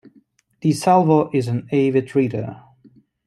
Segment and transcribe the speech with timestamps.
[0.63, 2.63] DeSalvo is an avid reader.